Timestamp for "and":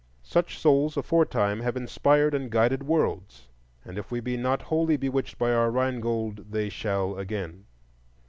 2.33-2.49, 3.85-3.99